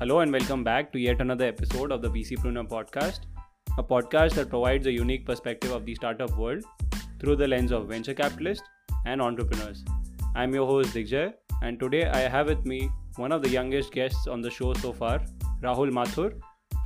[0.00, 3.22] Hello and welcome back to yet another episode of the VCpreneur podcast,
[3.78, 6.62] a podcast that provides a unique perspective of the startup world
[7.18, 8.62] through the lens of venture capitalists
[9.06, 9.84] and entrepreneurs.
[10.36, 11.32] I'm your host Digjay,
[11.62, 14.92] and today I have with me one of the youngest guests on the show so
[14.92, 15.20] far,
[15.64, 16.32] Rahul Mathur,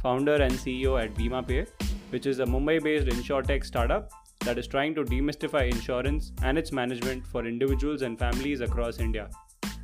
[0.02, 1.68] founder and CEO at BimaPe,
[2.08, 4.10] which is a Mumbai-based insurtech startup
[4.46, 9.28] that is trying to demystify insurance and its management for individuals and families across India.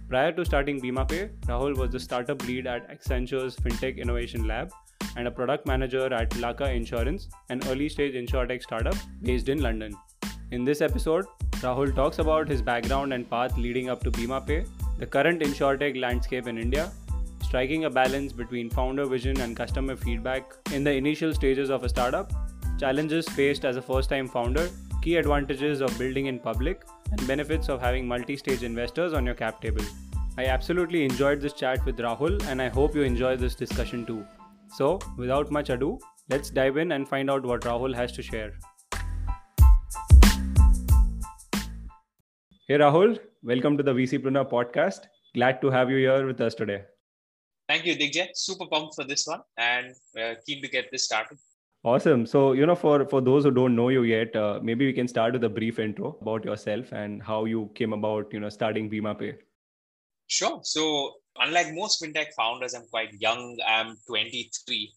[0.08, 4.70] Prior to starting BimaPe, Rahul was the startup lead at Accenture's FinTech Innovation Lab
[5.18, 9.94] and a product manager at Laka Insurance, an early stage insurtech startup based in London.
[10.50, 11.26] In this episode,
[11.56, 14.66] Rahul talks about his background and path leading up to BimaPe,
[14.98, 16.90] the current insurtech landscape in India,
[17.42, 21.88] striking a balance between founder vision and customer feedback in the initial stages of a
[21.88, 22.32] startup,
[22.80, 27.68] challenges faced as a first time founder, key advantages of building in public, and benefits
[27.68, 29.84] of having multi stage investors on your cap table.
[30.36, 34.26] I absolutely enjoyed this chat with Rahul, and I hope you enjoy this discussion too.
[34.76, 38.52] So, without much ado, let's dive in and find out what Rahul has to share.
[42.66, 45.06] Hey Rahul, welcome to the VCpreneur podcast.
[45.34, 46.82] Glad to have you here with us today.
[47.68, 48.28] Thank you, Digjay.
[48.34, 51.38] Super pumped for this one and uh, keen to get this started.
[51.84, 52.26] Awesome.
[52.26, 55.06] So, you know, for for those who don't know you yet, uh, maybe we can
[55.06, 58.90] start with a brief intro about yourself and how you came about, you know, starting
[58.90, 59.36] BimaPe.
[60.26, 60.60] Sure.
[60.62, 63.56] So, unlike most fintech founders, I'm quite young.
[63.66, 64.92] I'm 23.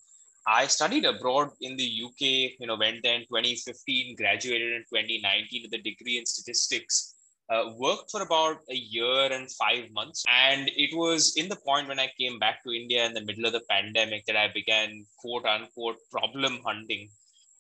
[0.47, 2.57] I studied abroad in the UK.
[2.59, 7.13] You know, went there in 2015, graduated in 2019 with a degree in statistics
[7.51, 10.23] uh, worked for about a year and five months.
[10.29, 13.45] And it was in the point when I came back to India in the middle
[13.45, 17.09] of the pandemic that I began quote unquote problem hunting.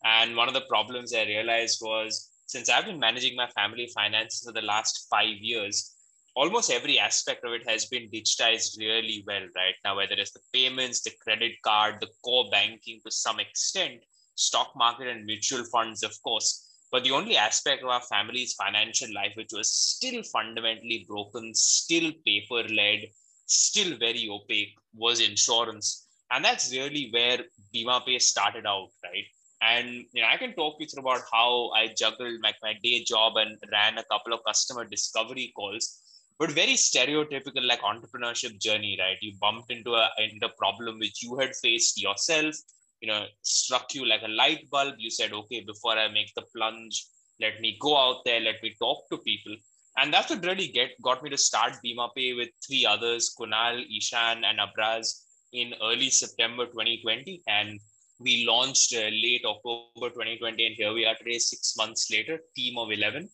[0.03, 4.43] And one of the problems I realized was since I've been managing my family finances
[4.45, 5.93] for the last five years,
[6.35, 10.39] almost every aspect of it has been digitized really well right now, whether it's the
[10.53, 14.01] payments, the credit card, the core banking to some extent,
[14.35, 19.13] stock market and mutual funds, of course but the only aspect of our family's financial
[19.13, 23.05] life, which was still fundamentally broken, still paper led,
[23.45, 26.07] still very opaque, was insurance.
[26.31, 27.39] And that's really where
[27.73, 29.25] BimaPe started out, right?
[29.61, 32.53] And you know, I can talk you through about how I juggled my
[32.83, 36.01] day job and ran a couple of customer discovery calls,
[36.39, 39.17] but very stereotypical like entrepreneurship journey, right?
[39.21, 42.55] You bumped into a into a problem which you had faced yourself
[43.01, 44.95] you know struck you like a light bulb.
[44.97, 47.05] You said okay before i make the plunge
[47.41, 49.55] let me go out there let me talk to people.
[49.97, 54.45] And that's what really get got me to start BimaPe with three others kunal ishan
[54.45, 55.07] and abraz
[55.51, 57.79] in early september 2020 and
[58.19, 62.77] we launched uh, late october 2020 and here we are today six months later team
[62.77, 63.29] of 11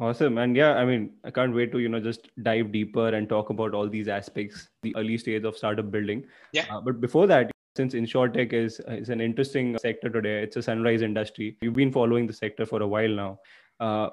[0.00, 0.38] awesome.
[0.38, 3.50] And yeah i mean i can't wait to you know just dive deeper and talk
[3.50, 6.24] about all these aspects the early stage of startup building.
[6.52, 6.66] Yeah.
[6.70, 11.02] Uh, but before that since insurtech is is an interesting sector today it's a sunrise
[11.02, 11.56] industry.
[11.62, 13.38] You've been following the sector for a while now.
[13.80, 14.10] Uh,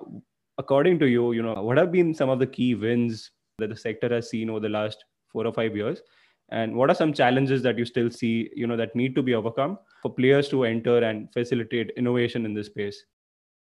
[0.58, 3.76] according to you you know what have been some of the key wins that the
[3.76, 6.02] sector has seen over the last four or five years?
[6.50, 9.36] And what are some challenges that you still see you know that need to be
[9.36, 13.06] overcome for players to enter and facilitate innovation in this space?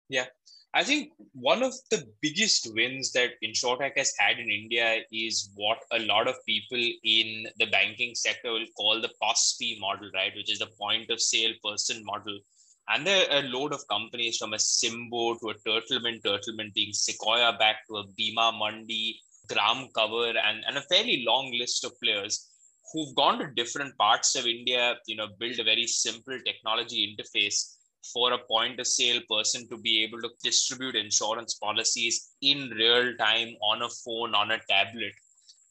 [0.10, 0.26] Yeah
[0.76, 5.78] I think one of the biggest wins that InsurTech has had in India is what
[5.94, 10.36] a lot of people in the banking sector will call the POSP model, right?
[10.36, 12.38] Which is the point of sale person model.
[12.90, 16.92] And there are a load of companies from a Symbo to a Turtlemint, Turtlemint being
[16.92, 21.98] Sequoia back to a Bima Mundi, Gram Cover, and, and a fairly long list of
[22.04, 22.50] players
[22.92, 27.76] who've gone to different parts of India, you know, build a very simple technology interface
[28.14, 33.16] for a point of sale person to be able to distribute insurance policies in real
[33.18, 35.14] time on a phone, on a tablet.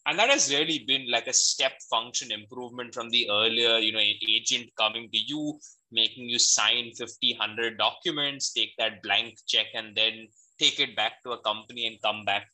[0.07, 4.03] And that has really been like a step function improvement from the earlier, you know,
[4.29, 5.59] agent coming to you,
[5.91, 10.29] making you sign 50, 100 documents, take that blank check, and then
[10.59, 12.47] take it back to a company and come back.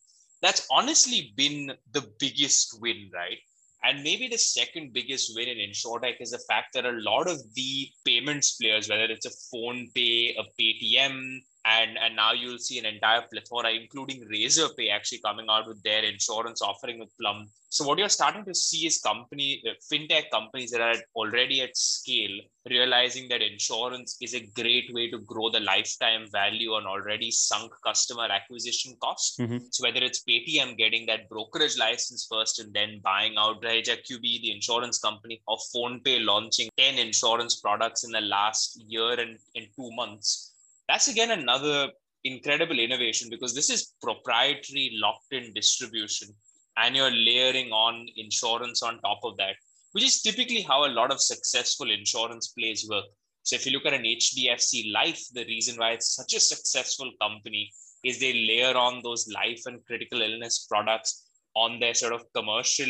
[0.43, 3.39] That's honestly been the biggest win, right?
[3.83, 7.39] And maybe the second biggest win in InsurTech is the fact that a lot of
[7.55, 12.87] the payments players, whether it's a PhonePe, a Paytm, and and now you'll see an
[12.87, 17.99] entire plethora including razorpay actually coming out with their insurance offering with plum so what
[17.99, 22.37] you're starting to see is company uh, fintech companies that are already at scale
[22.69, 27.71] realizing that insurance is a great way to grow the lifetime value on already sunk
[27.85, 29.59] customer acquisition cost mm-hmm.
[29.71, 34.43] so whether it's paytm getting that brokerage license first and then buying out Raheja QBE,
[34.43, 39.67] the insurance company, or PhonePe launching 10 insurance products in the last year and in
[39.77, 40.50] two months
[40.91, 41.77] that's again another
[42.25, 46.29] incredible innovation because this is proprietary locked in distribution
[46.77, 49.57] and you're layering on insurance on top of that
[49.93, 53.07] which is typically how a lot of successful insurance plays work.
[53.43, 57.11] So if you look at an HDFC Life, the reason why it's such a successful
[57.21, 57.73] company
[58.05, 61.27] is they layer on those life and critical illness products
[61.57, 62.89] on their sort of commercial,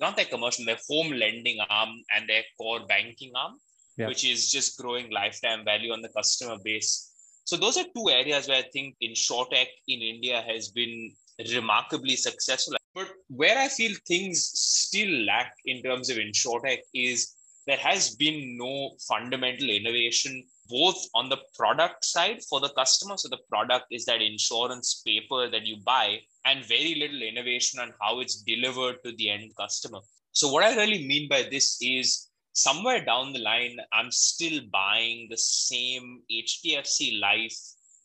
[0.00, 3.54] not their commercial, their home lending arm and their core banking arm,
[3.96, 4.08] yeah.
[4.08, 7.09] which is just growing lifetime value on the customer base.
[7.44, 11.12] So those are two areas where I think InsurTech in India has been
[11.52, 12.76] remarkably successful.
[12.94, 17.34] But where I feel things still lack in terms of InsurTech is
[17.66, 23.16] there has been no fundamental innovation both on the product side for the customer.
[23.16, 27.92] So the product is that insurance paper that you buy, and very little innovation on
[28.00, 29.98] how it's delivered to the end customer.
[30.32, 35.28] So what I really mean by this is somewhere down the line, I'm still buying
[35.30, 37.56] the same HDFC Life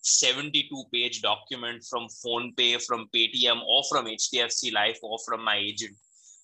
[0.05, 5.95] 72 page document from PhonePe, from Paytm, or from HDFC Life, or from my agent.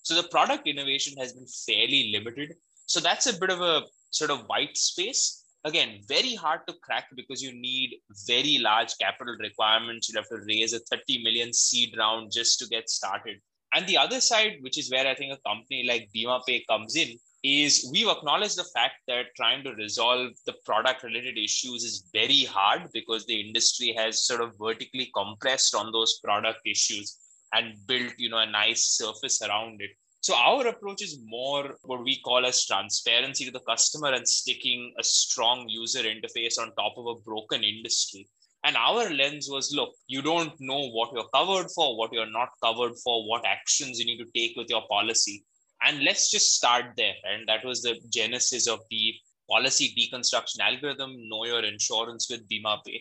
[0.02, 2.54] So the product innovation has been fairly limited.
[2.86, 5.44] So that's a bit of a sort of white space.
[5.64, 7.94] Again, very hard to crack because you need
[8.26, 10.08] very large capital requirements.
[10.08, 13.40] you have to raise a 30 million seed round just to get started.
[13.72, 17.16] And the other side, which is where I think a company like BimaPay comes in,
[17.42, 22.44] is we've acknowledged the fact that trying to resolve the product related issues is very
[22.44, 27.18] hard because the industry has sort of vertically compressed on those product issues
[27.52, 29.90] and built you know a nice surface around it
[30.22, 34.94] so our approach is more what we call as transparency to the customer and sticking
[34.96, 38.28] a strong user interface on top of a broken industry.
[38.62, 42.50] And our lens was look, you don't know what you're covered for, what you're not
[42.62, 45.44] covered for, what actions you need to take with your policy.
[45.86, 47.14] And let's just start there.
[47.24, 49.14] And that was the genesis of the
[49.50, 53.00] policy deconstruction algorithm, know your insurance with BimaPe.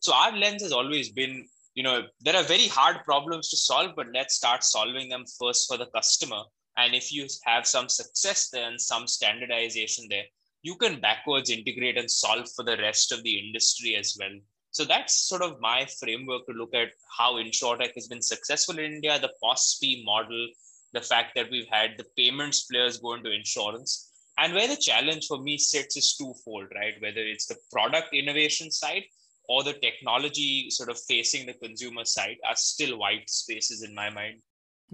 [0.00, 3.92] So our lens has always been, you know, there are very hard problems to solve,
[3.96, 6.42] but let's start solving them first for the customer
[6.76, 10.24] and if you have some success there and some standardization there,
[10.62, 14.32] you can backwards integrate and solve for the rest of the industry as well.
[14.70, 18.94] So that's sort of my framework to look at how InsurTech has been successful in
[18.94, 20.48] India, the POSP model,
[20.92, 24.10] the fact that we've had the payments players go into insurance.
[24.38, 26.94] And where the challenge for me sits is twofold, right?
[27.00, 29.04] Whether it's the product innovation side
[29.48, 34.08] or the technology sort of facing the consumer side are still white spaces in my
[34.10, 34.40] mind.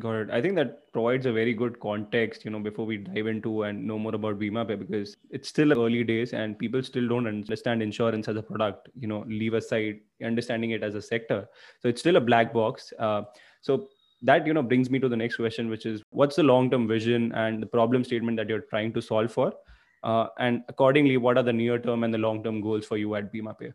[0.00, 0.31] Got it.
[0.31, 3.85] I think that provides a very good context, you know, before we dive into and
[3.85, 8.29] know more about BimaPe because it's still early days and people still don't understand insurance
[8.29, 11.49] as a product, you know, leave aside understanding it as a sector.
[11.81, 12.93] So it's still a black box.
[12.97, 13.23] Uh,
[13.61, 13.89] so
[14.23, 17.32] that, you know, brings me to the next question, which is what's the long-term vision
[17.32, 19.53] and the problem statement that you're trying to solve for?
[20.03, 23.73] Uh, and accordingly, what are the near-term and the long-term goals for you at BimaPe?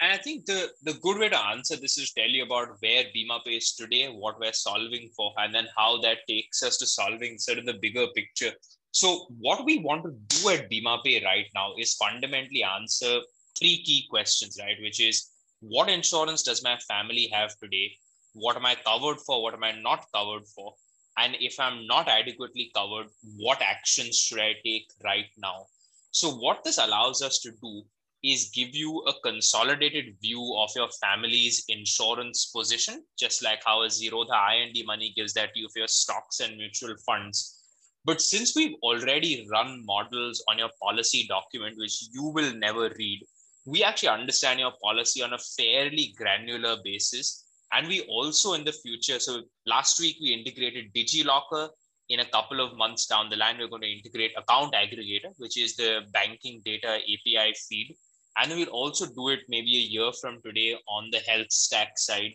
[0.00, 3.04] And I think the, the good way to answer this is tell you about where
[3.16, 7.38] BimaPe is today, what we're solving for, and then how that takes us to solving
[7.38, 8.52] sort of the bigger picture.
[8.90, 13.20] So, what we want to do at BimaPe right now is fundamentally answer
[13.58, 14.76] three key questions, right?
[14.82, 15.30] Which is
[15.60, 17.92] what insurance does my family have today?
[18.38, 19.42] What am I covered for?
[19.42, 20.74] What am I not covered for?
[21.18, 23.06] And if I'm not adequately covered,
[23.38, 25.66] what actions should I take right now?
[26.10, 27.82] So, what this allows us to do
[28.22, 33.86] is give you a consolidated view of your family's insurance position, just like how a
[33.86, 37.62] Zerodha IND money gives that to you for your stocks and mutual funds.
[38.04, 43.22] But since we've already run models on your policy document, which you will never read,
[43.64, 47.45] we actually understand your policy on a fairly granular basis.
[47.72, 51.68] And we also in the future, so last week we integrated DigiLocker.
[52.08, 55.58] In a couple of months down the line, we're going to integrate Account Aggregator, which
[55.58, 57.96] is the banking data API feed
[58.36, 62.32] and we'll also do it maybe a year from today on the health stack side.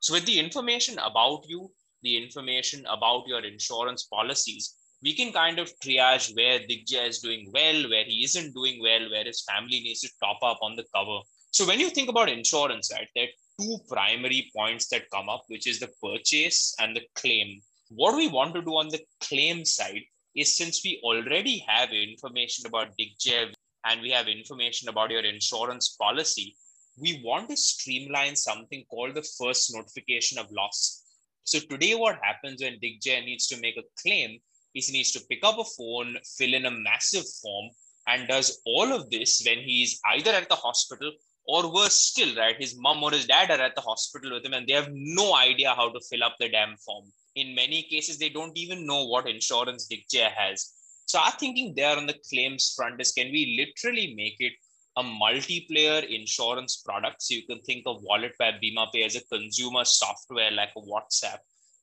[0.00, 1.70] So with the information about you,
[2.02, 7.50] the information about your insurance policies, we can kind of triage where Digjay is doing
[7.54, 10.84] well, where he isn't doing well, where his family needs to top up on the
[10.94, 11.20] cover.
[11.52, 15.44] So when you think about insurance, right, there are two primary points that come up,
[15.48, 17.60] which is the purchase and the claim.
[17.90, 20.02] What we want to do on the claim side
[20.34, 23.52] is since we already have information about Digjay,
[23.86, 26.56] and we have information about your insurance policy,
[26.98, 31.02] we want to streamline something called the first notification of loss.
[31.44, 34.38] So today, what happens when Digjay needs to make a claim
[34.74, 37.70] is he needs to pick up a phone, fill in a massive form,
[38.06, 41.12] and does all of this when he is either at the hospital
[41.46, 42.56] or worse still, right?
[42.58, 45.34] His mom or his dad are at the hospital with him and they have no
[45.36, 47.04] idea how to fill up the damn form.
[47.34, 50.72] In many cases, they don't even know what insurance Digjay has.
[51.06, 54.52] So our thinking there on the claims front is can we literally make it
[54.96, 57.22] a multiplayer insurance product?
[57.22, 61.38] So you can think of Wallet by BimaPe as a consumer software like a WhatsApp.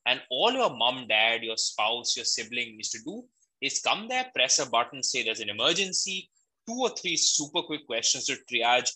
[0.08, 3.24] And all your mom, dad, your spouse, your sibling needs to do
[3.62, 6.30] is come there, press a button, say there's an emergency,
[6.68, 8.89] two or three super quick questions to triage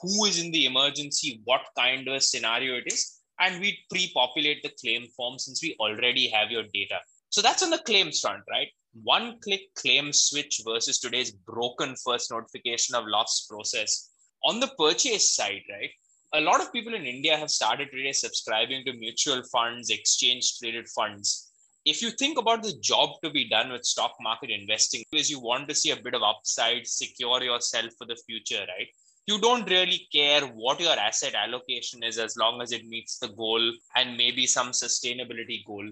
[0.00, 4.62] who is in the emergency, what kind of a scenario it is, and we pre-populate
[4.62, 6.98] the claim form since we already have your data.
[7.30, 8.68] So that's on the claims front, right?
[9.02, 14.10] One click claim switch versus today's broken first notification of loss process.
[14.44, 15.90] On the purchase side, right?
[16.34, 20.88] A lot of people in India have started today subscribing to mutual funds, exchange traded
[20.88, 21.52] funds
[21.84, 25.40] if you think about the job to be done with stock market investing is you
[25.40, 28.88] want to see a bit of upside secure yourself for the future right
[29.26, 33.28] you don't really care what your asset allocation is as long as it meets the
[33.28, 35.88] goal and maybe some sustainability goal.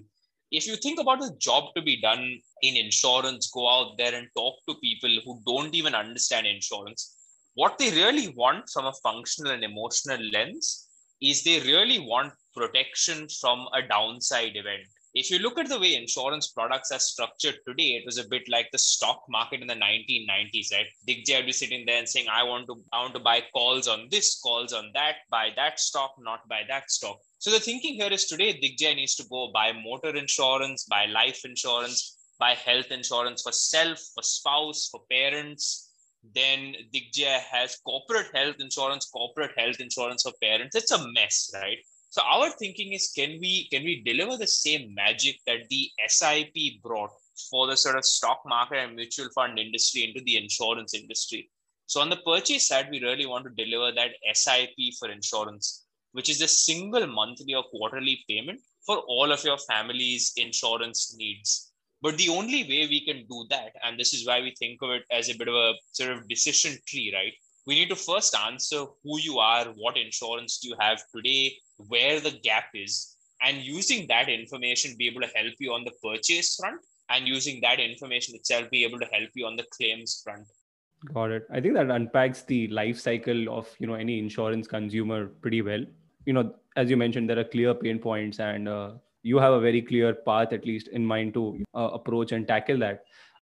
[0.51, 4.27] If you think about the job to be done in insurance go out there and
[4.35, 7.15] talk to people who don't even understand insurance.
[7.53, 10.89] What they really want from a functional and emotional lens
[11.21, 15.95] is they really want protection from a downside event if you look at the way
[15.95, 19.75] insurance products are structured today, it was a bit like the stock market in the
[19.75, 20.85] 1990s, right?
[21.07, 23.87] Digvay would be sitting there and saying, I want to, I want to buy calls
[23.87, 27.19] on this, calls on that, buy that stock, not buy that stock.
[27.39, 31.43] So the thinking here is today, Digvay needs to go buy motor insurance, buy life
[31.43, 35.89] insurance, buy health insurance for self, for spouse, for parents.
[36.33, 40.75] Then Digvay has corporate health insurance, corporate health insurance for parents.
[40.75, 41.79] It's a mess, right?
[42.11, 46.81] So our thinking is can we can we deliver the same magic that the SIP
[46.83, 47.11] brought
[47.49, 51.49] for the sort of stock market and mutual fund industry into the insurance industry?
[51.85, 56.29] So on the purchase side, we really want to deliver that SIP for insurance, which
[56.29, 61.71] is a single monthly or quarterly payment for all of your family's insurance needs.
[62.01, 64.89] But the only way we can do that, and this is why we think of
[64.89, 67.33] it as a bit of a sort of decision tree, right?
[67.67, 72.19] We need to first answer who you are, what insurance do you have today, where
[72.19, 76.55] the gap is and using that information be able to help you on the purchase
[76.55, 80.45] front and using that information itself be able to help you on the claims front.
[81.13, 81.47] Got it.
[81.51, 85.83] I think that unpacks the life cycle of you know any insurance consumer pretty well.
[86.25, 88.91] You know as you mentioned there are clear pain points and uh,
[89.23, 92.77] you have a very clear path at least in mind to uh, approach and tackle
[92.79, 93.03] that.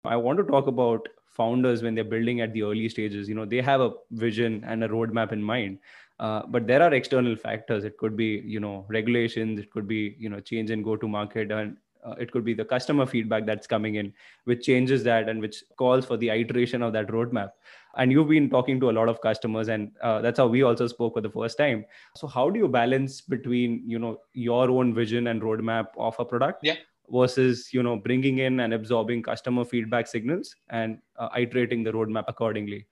[0.04, 3.44] I want to talk about founders when they're building at the early stages you know
[3.44, 5.78] they have a vision and a roadmap in mind
[6.20, 7.84] uh, but there are external factors.
[7.84, 9.58] It could be, you know, regulations.
[9.58, 13.04] It could be, you know, change in go-to-market, and uh, it could be the customer
[13.04, 14.12] feedback that's coming in,
[14.44, 17.50] which changes that and which calls for the iteration of that roadmap.
[17.96, 20.86] And you've been talking to a lot of customers, and uh, that's how we also
[20.86, 21.84] spoke for the first time.
[22.16, 26.24] So, how do you balance between, you know, your own vision and roadmap of a
[26.24, 26.60] product?
[26.62, 26.76] Yeah
[27.10, 32.24] versus you know bringing in and absorbing customer feedback signals and uh, iterating the roadmap
[32.28, 32.86] accordingly.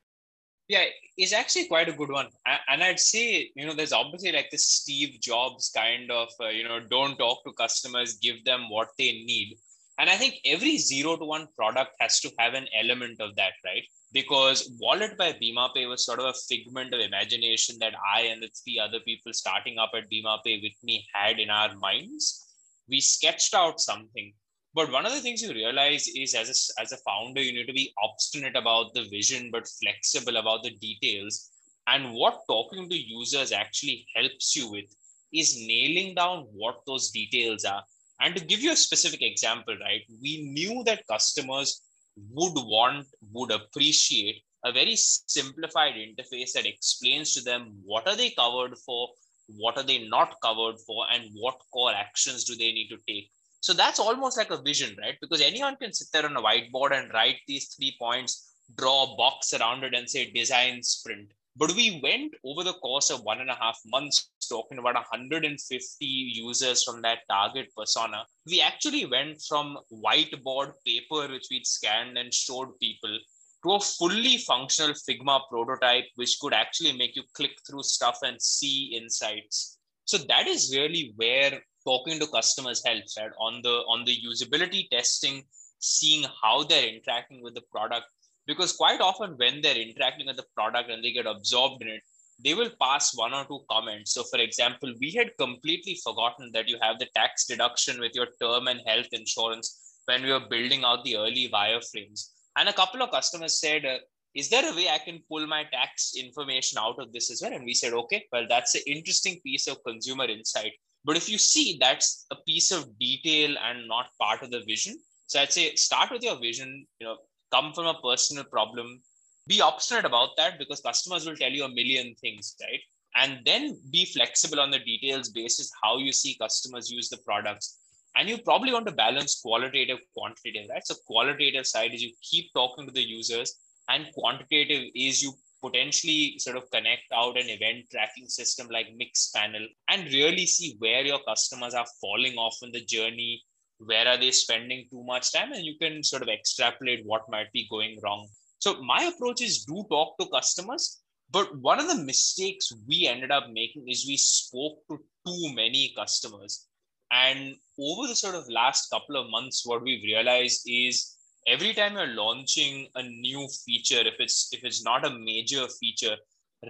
[0.69, 0.85] Yeah
[1.17, 2.29] it's actually quite a good one.
[2.69, 6.65] And i'd say you know there's obviously like this steve jobs kind of uh, you
[6.65, 9.57] know don't talk to customers give them what they need.
[9.99, 13.53] And i think every zero to one product has to have an element of that
[13.65, 13.85] right?
[14.13, 18.51] Because wallet by BimaPe was sort of a figment of imagination that i and the
[18.63, 22.52] three other people starting up at BimaPe with me had in our minds
[22.93, 24.33] we sketched out something
[24.75, 27.67] but one of the things you realize is as a, as a founder, you need
[27.67, 31.51] to be obstinate about the vision, but flexible about the details.
[31.87, 34.87] And what talking to users actually helps you with
[35.33, 37.83] is nailing down what those details are.
[38.21, 41.83] And to give you a specific example, right, we knew that customers
[42.31, 48.31] would want, would appreciate a very simplified interface that explains to them what are they
[48.31, 49.09] covered for,
[49.57, 53.31] what are they not covered for, and what core actions do they need to take
[53.63, 55.17] so that's almost like a vision, right?
[55.21, 59.17] Because anyone can sit there on a whiteboard and write these three points, draw a
[59.17, 61.31] box around it, and say design sprint.
[61.55, 66.05] But we went over the course of one and a half months talking about 150
[66.05, 68.25] users from that target persona.
[68.47, 73.17] We actually went from whiteboard paper, which we'd scanned and showed people,
[73.65, 78.41] to a fully functional Figma prototype, which could actually make you click through stuff and
[78.41, 79.79] see insights.
[80.05, 83.31] So that is really where talking to customers helps right?
[83.39, 85.45] On the on the usability testing
[85.79, 88.07] seeing how they're interacting with the product.
[88.47, 92.03] Because quite often when they're interacting with the product and they get absorbed in it
[92.45, 94.15] they will pass one or two comments.
[94.15, 98.27] So for example we had completely forgotten that you have the tax deduction with your
[98.41, 103.03] term and health insurance when we were building out the early wireframes and a couple
[103.03, 103.99] of customers said uh,
[104.35, 107.53] is there a way i can pull my tax information out of this as well
[107.53, 110.73] and we said okay well that's an interesting piece of consumer insight
[111.05, 114.99] but if you see that's a piece of detail and not part of the vision.
[115.27, 117.17] So I'd say start with your vision, you know,
[117.53, 119.03] come from a personal problem,
[119.49, 122.81] be obstinate about that because customers will tell you a million things, right?
[123.17, 127.79] And then be flexible on the details basis how you see customers use the products.
[128.17, 130.87] And you probably want to balance qualitative quantitative right?
[130.87, 136.37] So qualitative side is you keep talking to the users and quantitative is you potentially
[136.39, 141.21] sort of connect out an event tracking system like Mixpanel and really see where your
[141.27, 143.43] customers are falling off in the journey
[143.79, 147.51] where are they spending too much time and you can sort of extrapolate what might
[147.53, 148.29] be going wrong.
[148.59, 153.31] So my approach is do talk to customers but one of the mistakes we ended
[153.31, 156.67] up making is we spoke to too many customers
[157.13, 161.17] and over the sort of last couple of months what we've realized is
[161.47, 166.17] every time you're launching a new feature if it's if it's not a major feature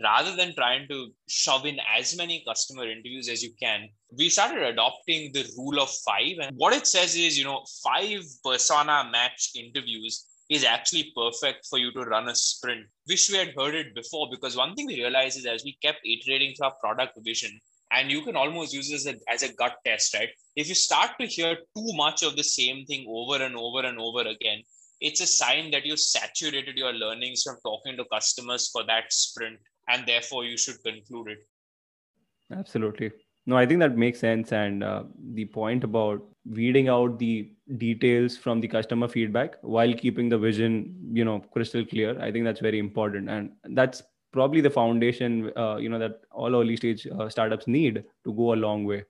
[0.03, 4.63] rather than trying to shove in as many customer interviews as you can we started
[4.63, 6.37] adopting the rule of five.
[6.43, 11.79] And what it says is you know five persona match interviews is actually perfect for
[11.79, 12.85] you to run a sprint.
[13.09, 16.01] Wish we had heard it before because one thing we realized is as we kept
[16.05, 17.59] iterating through our product vision
[17.93, 20.31] and you can almost use this as a, as a gut test right?
[20.57, 23.99] If you start to hear too much of the same thing over and over and
[23.99, 24.63] over again
[25.03, 29.59] it's a sign that you've saturated your learnings from talking to customers for that sprint
[29.89, 31.39] and therefore you should conclude it.
[32.57, 33.11] Absolutely.
[33.47, 34.53] No i think that makes sense.
[34.53, 40.29] And uh, the point about weeding out the details from the customer feedback while keeping
[40.29, 43.29] the vision you know crystal clear i think that's very important.
[43.29, 48.05] And that's probably the foundation uh, you know that all early stage uh, startups need
[48.25, 49.05] to go a long way.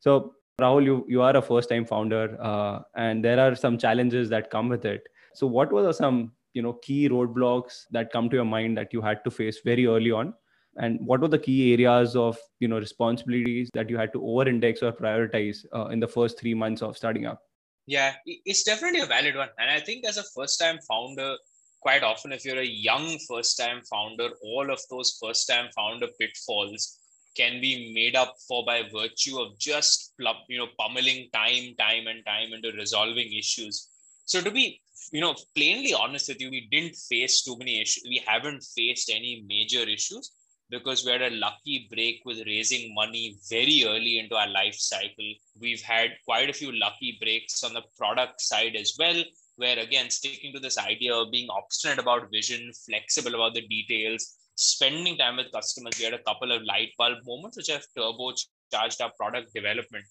[0.00, 4.28] So rahul you you are a first time founder uh, and there are some challenges
[4.30, 5.08] that come with it.
[5.34, 9.02] So what were some you know key roadblocks that come to your mind that you
[9.02, 10.34] had to face very early on?
[10.76, 14.48] And what were the key areas of you know responsibilities that you had to over
[14.48, 17.42] index or prioritize uh, in the first 3 months of starting up?
[17.86, 19.48] Yeah it's definitely a valid one.
[19.58, 21.36] And i think as a first time founder
[21.82, 26.08] quite often if you're a young first time founder all of those first time founder
[26.18, 26.98] pitfalls
[27.36, 30.14] can be made up for by virtue of just
[30.48, 33.88] you know pummeling time time and time into resolving issues.
[34.24, 34.80] So to be
[35.12, 38.04] you know plainly honest with you we didn't face too many issues.
[38.08, 40.32] We haven't faced any major issues
[40.70, 45.34] because we had a lucky break with raising money very early into our life cycle.
[45.60, 49.22] We've had quite a few lucky breaks on the product side as well
[49.56, 54.36] where again sticking to this idea of being obstinate about vision flexible about the details
[54.54, 59.00] spending time with customers we had a couple of light bulb moments which have turbocharged
[59.00, 60.04] our product development.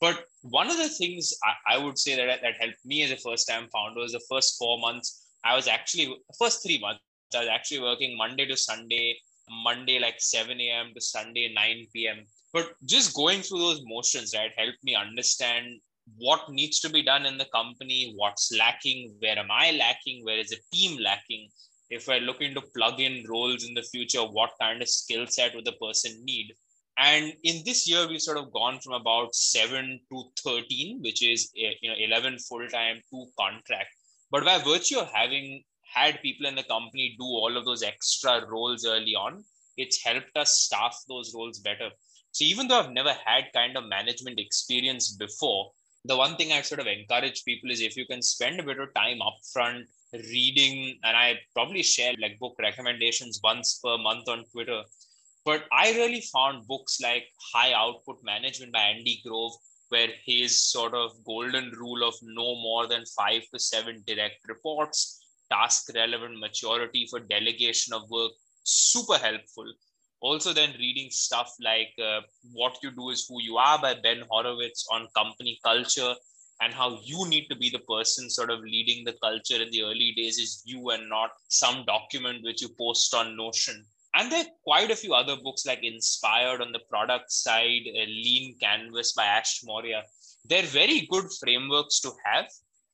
[0.00, 3.16] But one of the things I, I would say that, that helped me as a
[3.16, 7.00] first time founder was the first four months i was actually first three months
[7.34, 9.16] i was actually working monday to sunday
[9.64, 14.52] monday like 7 a.m to sunday 9 p.m but just going through those motions right
[14.56, 15.80] helped me understand
[16.18, 20.38] what needs to be done in the company, what's lacking, where am I lacking, where
[20.38, 21.48] is the team lacking.
[21.90, 25.54] If we're looking to plug in roles in the future, what kind of skill set
[25.54, 26.54] would the person need?
[26.98, 31.50] And in this year, we've sort of gone from about seven to 13, which is
[31.58, 33.88] eh, you know 11 full time, two contract.
[34.30, 38.46] But by virtue of having had people in the company do all of those extra
[38.46, 39.44] roles early on,
[39.76, 41.90] it's helped us staff those roles better.
[42.32, 45.72] So even though I've never had kind of management experience before,
[46.04, 48.80] the one thing I sort of encourage people is if you can spend a bit
[48.80, 54.44] of time upfront reading, and I probably share like book recommendations once per month on
[54.50, 54.82] Twitter.
[55.44, 59.52] But I really found books like High Output Management by Andy Grove,
[59.90, 65.24] where his sort of golden rule of no more than five to seven direct reports,
[65.50, 68.32] task relevant maturity for delegation of work,
[68.62, 69.72] super helpful
[70.20, 72.20] also then reading stuff like uh,
[72.52, 76.14] what you do is who you are by ben horowitz on company culture
[76.60, 79.82] and how you need to be the person sort of leading the culture in the
[79.82, 83.82] early days is you and not some document which you post on notion.
[84.14, 88.56] And there are quite a few other books like inspired on the product side lean
[88.60, 90.02] canvas by ash maurya
[90.46, 92.46] they're very good frameworks to have.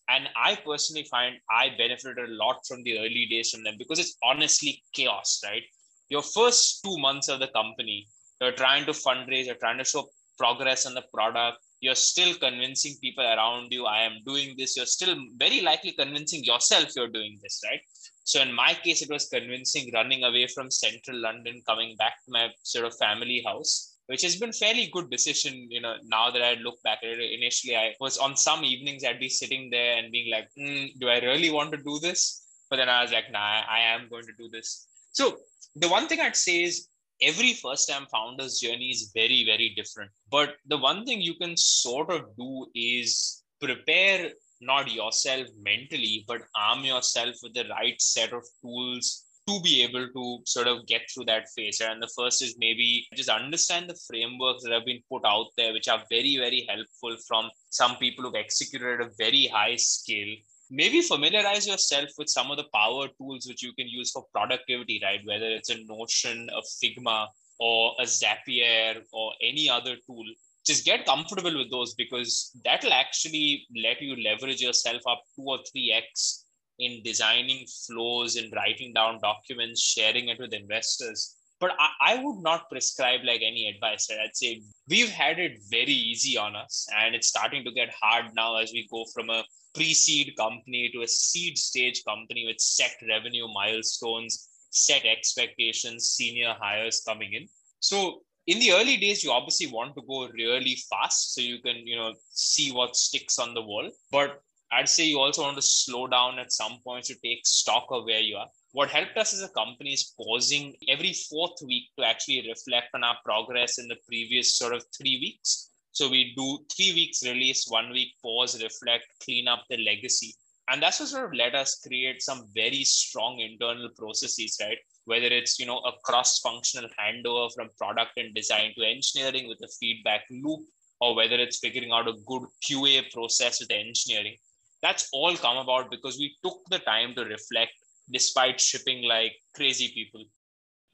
[0.08, 3.98] And i personally find i benefited a lot from the early days from them because
[3.98, 5.64] it's honestly chaos right
[6.08, 8.06] your first two months of the company,
[8.40, 12.94] you're trying to fundraise, you're trying to show progress on the product, you're still convincing
[13.00, 14.76] people around you, I am doing this.
[14.76, 17.80] You're still very likely convincing yourself you're doing this, right?
[18.24, 22.32] So in my case, it was convincing running away from central London, coming back to
[22.32, 26.42] my sort of family house which has been fairly good decision you know now that
[26.42, 29.96] i look back at it initially i was on some evenings i'd be sitting there
[29.98, 33.12] and being like mm, do i really want to do this but then i was
[33.12, 35.36] like nah i am going to do this so
[35.76, 36.88] the one thing I'd say is
[37.22, 40.10] every first time founder's journey is very, very different.
[40.30, 46.42] But the one thing you can sort of do is prepare not yourself mentally, but
[46.56, 51.02] arm yourself with the right set of tools to be able to sort of get
[51.12, 51.80] through that phase.
[51.80, 55.72] And the first is maybe just understand the frameworks that have been put out there,
[55.72, 60.36] which are very, very helpful from some people who've executed at a very high scale.
[60.70, 65.00] Maybe familiarize yourself with some of the power tools which you can use for productivity,
[65.02, 65.20] right?
[65.24, 70.24] Whether it's a Notion, a Figma, or a Zapier, or any other tool.
[70.66, 75.58] Just get comfortable with those because that'll actually let you leverage yourself up two or
[75.70, 76.44] three X
[76.78, 81.36] in designing flows and writing down documents, sharing it with investors.
[81.58, 84.08] But I, I would not prescribe like any advice.
[84.10, 88.26] I'd say we've had it very easy on us, and it's starting to get hard
[88.34, 89.44] now as we go from a
[89.76, 97.02] pre-seed company to a seed stage company with set revenue milestones, set expectations, senior hires
[97.06, 97.46] coming in.
[97.80, 101.86] So in the early days, you obviously want to go really fast so you can,
[101.86, 103.90] you know, see what sticks on the wall.
[104.10, 104.40] But
[104.72, 108.04] I'd say you also want to slow down at some points to take stock of
[108.04, 108.48] where you are.
[108.72, 113.04] What helped us as a company is pausing every fourth week to actually reflect on
[113.04, 115.70] our progress in the previous sort of three weeks.
[115.96, 120.34] So we do three weeks release, one week pause, reflect, clean up the legacy.
[120.68, 124.78] And that's what sort of let us create some very strong internal processes, right?
[125.04, 129.68] Whether it's, you know, a cross-functional handover from product and design to engineering with a
[129.80, 130.66] feedback loop,
[131.00, 134.36] or whether it's figuring out a good QA process with engineering
[134.82, 137.72] that's all come about because we took the time to reflect
[138.12, 140.24] despite shipping like crazy people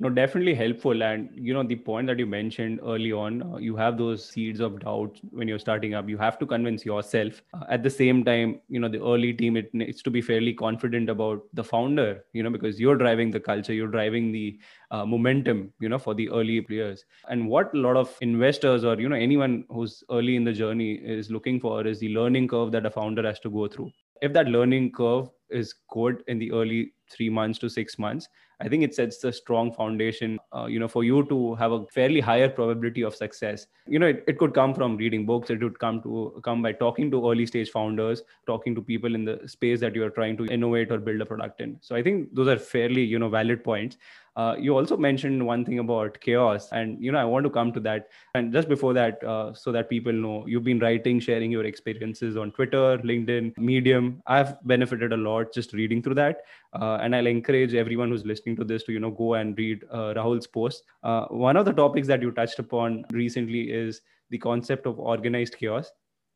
[0.02, 1.02] no definitely helpful.
[1.02, 4.58] And you know the point that you mentioned early on uh, you have those seeds
[4.60, 6.08] of doubt when you're starting up.
[6.08, 7.40] You have to convince yourself.
[7.54, 10.54] Uh, at the same time you know the early team it needs to be fairly
[10.54, 14.58] confident about the founder you know because you're driving the culture you're driving the
[14.90, 17.04] uh, momentum you know for the early players.
[17.28, 20.94] And what a lot of investors or you know anyone who's early in the journey
[20.94, 23.92] is looking for is the learning curve that a founder has to go through.
[24.20, 28.28] If that learning curve is good in the early three months to six months
[28.62, 31.84] i think it sets a strong foundation uh, you know for you to have a
[31.86, 33.66] fairly higher probability of success.
[33.86, 35.50] You know it, it could come from reading books.
[35.50, 39.24] It would come to come by talking to early stage founders talking to people in
[39.24, 41.78] the space that you are trying to innovate or build a product in.
[41.80, 43.96] So i think those are fairly you know valid points.
[44.34, 47.70] Uh, you also mentioned one thing about chaos, and you know I want to come
[47.72, 48.08] to that.
[48.34, 52.36] And just before that, uh, so that people know, you've been writing, sharing your experiences
[52.36, 54.22] on Twitter, LinkedIn, Medium.
[54.26, 58.51] I've benefited a lot just reading through that, uh, and I'll encourage everyone who's listening
[58.56, 60.82] to this to you know go and read uh, Rahul's post.
[61.02, 65.56] Uh, one of the topics that you touched upon recently is the concept of organized
[65.58, 65.90] chaos.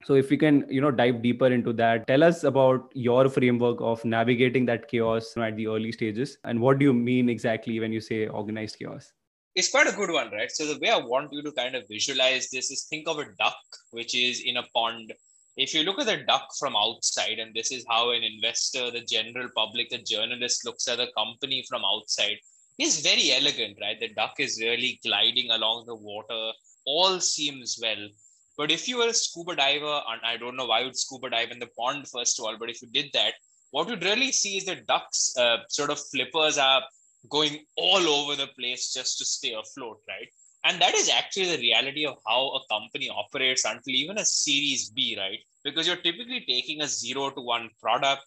[0.04, 3.78] So if we can you know dive deeper into that tell us about your framework
[3.80, 6.38] of navigating that chaos at the early stages.
[6.44, 9.12] And what do you mean exactly when you say organized chaos?
[9.54, 10.50] It's quite a good one right?
[10.50, 13.24] So the way i want you to kind of visualize this is think of a
[13.38, 13.56] duck
[13.90, 15.12] which is in a pond
[15.56, 19.00] if you look at the duck from outside and this is how an investor the
[19.00, 22.36] general public the journalist looks at the company from outside
[22.78, 23.98] is very elegant right?
[23.98, 26.52] The duck is really gliding along the water.
[26.84, 28.08] All seems well.
[28.56, 31.30] But if you were a scuba diver, and I don't know why you would scuba
[31.30, 33.34] dive in the pond, first of all, but if you did that,
[33.70, 36.82] what you'd really see is the ducks uh, sort of flippers are
[37.28, 40.28] going all over the place just to stay afloat, right?
[40.66, 44.90] And that is actually the reality of how a company operates until even a series
[44.90, 45.38] B, right?
[45.64, 48.22] Because you're typically taking a zero to one product,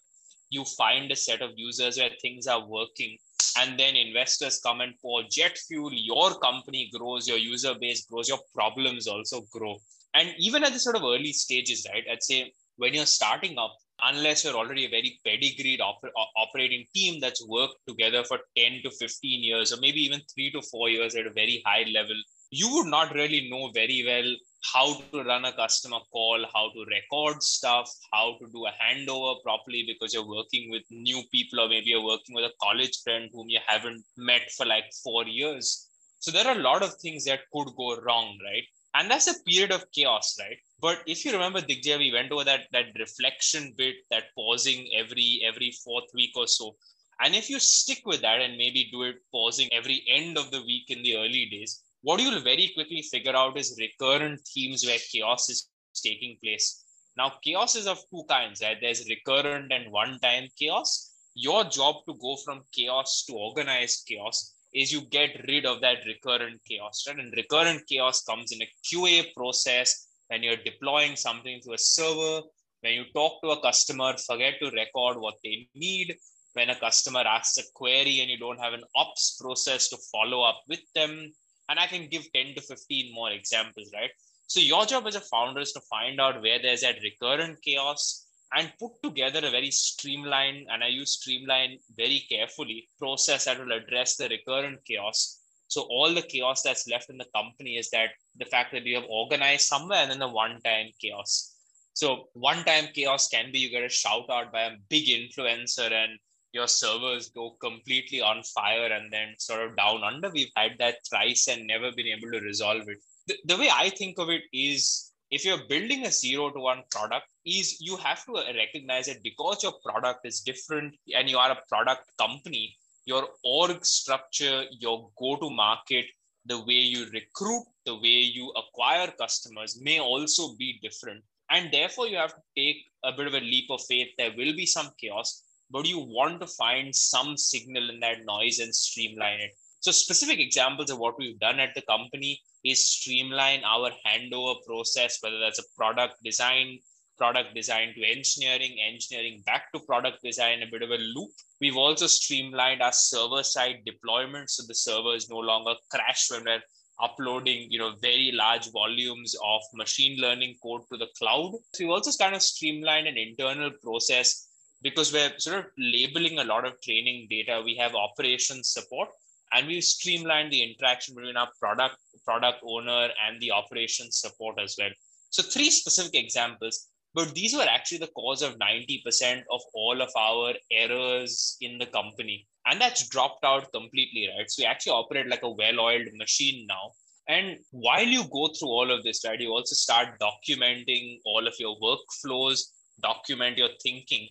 [0.48, 3.16] you find a set of users where things are working,
[3.58, 8.28] and then investors come and pour jet fuel, your company grows, your user base grows,
[8.28, 9.76] your problems also grow
[10.14, 13.76] and even at the sort of early stages right i'd say when you're starting up
[14.04, 18.90] unless you're already a very pedigreed op- operating team that's worked together for 10 to
[18.90, 22.16] 15 years or maybe even 3 to 4 years at a very high level
[22.50, 24.30] you would not really know very well
[24.72, 29.34] how to run a customer call how to record stuff how to do a handover
[29.42, 33.30] properly because you're working with new people or maybe you're working with a college friend
[33.32, 35.88] whom you haven't met for like 4 years.
[36.18, 39.42] So there are a lot of things that could go wrong right and that's a
[39.44, 40.58] period of chaos right?
[40.80, 45.42] But if you remember Digvijay, we went over that that reflection bit that pausing every
[45.44, 46.76] every fourth week or so.
[47.22, 50.62] And if you stick with that and maybe do it pausing every end of the
[50.62, 54.98] week in the early days what you'll very quickly figure out is recurrent themes where
[55.12, 55.68] chaos is
[56.02, 56.84] taking place.
[57.16, 58.78] Now chaos is of two kinds right?
[58.80, 61.12] There's recurrent and one time chaos.
[61.34, 65.98] Your job to go from chaos to organized chaos is you get rid of that
[66.06, 67.18] recurrent chaos, right?
[67.18, 72.46] And recurrent chaos comes in a QA process when you're deploying something to a server,
[72.82, 76.16] when you talk to a customer, forget to record what they need,
[76.54, 80.42] when a customer asks a query and you don't have an ops process to follow
[80.42, 81.32] up with them.
[81.68, 84.10] And I can give 10 to 15 more examples, right?
[84.46, 88.26] So your job as a founder is to find out where there's that recurrent chaos
[88.52, 93.72] and put together a very streamlined, and I use streamline very carefully, process that will
[93.72, 95.40] address the recurrent chaos.
[95.68, 98.96] So all the chaos that's left in the company is that the fact that you
[98.96, 101.54] have organized somewhere and then the one-time chaos.
[101.92, 106.18] So one-time chaos can be you get a shout out by a big influencer and
[106.52, 110.30] your servers go completely on fire and then sort of down under.
[110.30, 112.98] We've had that thrice and never been able to resolve it.
[113.28, 116.82] The, the way I think of it is if you're building a zero to one
[116.90, 121.52] product, is you have to recognize that because your product is different and you are
[121.52, 126.06] a product company, your org structure, your go to market,
[126.46, 131.22] the way you recruit, the way you acquire customers may also be different.
[131.50, 134.08] And therefore, you have to take a bit of a leap of faith.
[134.18, 138.58] There will be some chaos, but you want to find some signal in that noise
[138.58, 139.52] and streamline it.
[139.80, 145.16] So, specific examples of what we've done at the company is streamline our handover process,
[145.22, 146.78] whether that's a product design,
[147.16, 151.30] product design to engineering, engineering back to product design, a bit of a loop.
[151.62, 156.62] We've also streamlined our server side deployment so the servers no longer crash when we're
[157.02, 161.52] uploading you know very large volumes of machine learning code to the cloud.
[161.72, 164.48] So we've also kind of streamlined an internal process
[164.82, 167.62] because we're sort of labeling a lot of training data.
[167.64, 169.08] We have operations support
[169.52, 174.76] and we've streamlined the interaction between our product product owner and the operations support as
[174.78, 174.90] well.
[175.30, 180.10] So three specific examples but these were actually the cause of 90% of all of
[180.16, 182.46] our errors in the company.
[182.66, 184.48] And that's dropped out completely right?
[184.48, 186.92] So we actually operate like a well-oiled machine now.
[187.28, 191.54] And while you go through all of this right you also start documenting all of
[191.58, 192.62] your workflows
[193.02, 194.28] document your thinking.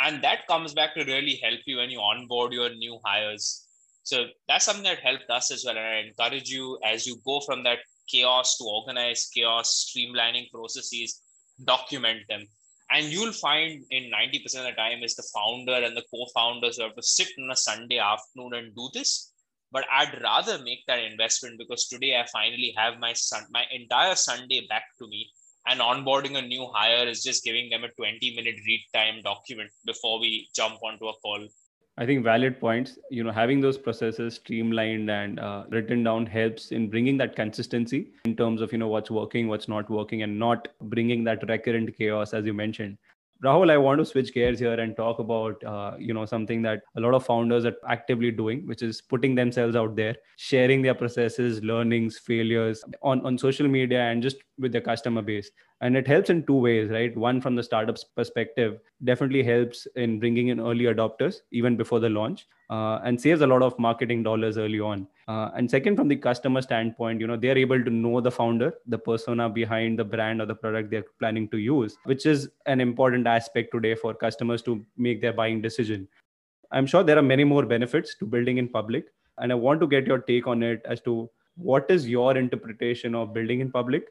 [0.00, 3.67] And that comes back to really help you when you onboard your new hires
[4.08, 5.76] so that's something that helped us as well.
[5.76, 11.20] And I encourage you as you go from that chaos to organized chaos, streamlining processes,
[11.62, 12.46] document them.
[12.90, 16.84] And you'll find in 90% of the time is the founder and the co-founders who
[16.84, 19.30] have to sit on a Sunday afternoon and do this.
[19.70, 24.14] But I'd rather make that investment because today I finally have my son, my entire
[24.14, 25.30] Sunday back to me.
[25.66, 29.70] And onboarding a new hire is just giving them a 20 minute read time document
[29.84, 31.46] before we jump onto a call.
[31.98, 32.96] I think valid points.
[33.10, 38.12] You know, having those processes streamlined and uh, written down helps in bringing that consistency
[38.24, 41.96] in terms of you know what's working, what's not working, and not bringing that recurrent
[41.98, 42.98] chaos as you mentioned.
[43.44, 46.82] Rahul, I want to switch gears here and talk about uh, you know something that
[46.96, 50.94] a lot of founders are actively doing, which is putting themselves out there, sharing their
[50.94, 55.50] processes, learnings, failures on on social media and just with their customer base.
[55.80, 57.16] And it helps in two ways, right?
[57.16, 62.08] One from the startup's perspective, definitely helps in bringing in early adopters even before the
[62.08, 65.06] launch, uh, and saves a lot of marketing dollars early on.
[65.28, 68.74] Uh, and second, from the customer standpoint, you know, they're able to know the founder,
[68.86, 72.80] the persona behind the brand or the product they're planning to use, which is an
[72.80, 76.08] important aspect today for customers to make their buying decision.
[76.72, 79.06] I'm sure there are many more benefits to building in public.
[79.38, 83.14] And I want to get your take on it as to what is your interpretation
[83.14, 84.08] of building in public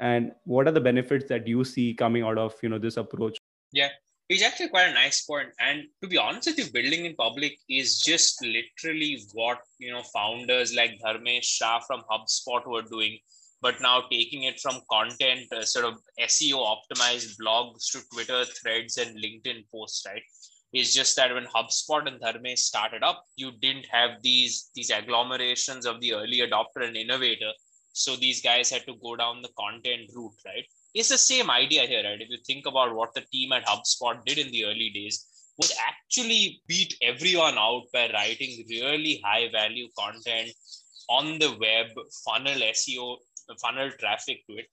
[0.00, 3.38] and what are the benefits that you see coming out of you know this approach
[3.72, 3.90] yeah
[4.30, 5.48] it's actually quite a nice point.
[5.58, 10.04] And to be honest with you, building in public is just literally what you know
[10.14, 13.18] founders like Dharmesh Shah from HubSpot were doing,
[13.60, 18.98] but now taking it from content, uh, sort of SEO optimized blogs to Twitter threads
[18.98, 20.22] and LinkedIn posts, right?
[20.72, 25.86] It's just that when HubSpot and Dharmesh started up, you didn't have these these agglomerations
[25.86, 27.50] of the early adopter and innovator.
[27.92, 30.64] So these guys had to go down the content route, right?
[30.94, 32.20] it's the same idea here, right?
[32.20, 35.26] If you think about what the team at HubSpot did in the early days,
[35.56, 40.50] was actually beat everyone out by writing really high value content
[41.08, 41.88] on the web,
[42.24, 43.16] funnel SEO,
[43.60, 44.66] funnel traffic to it.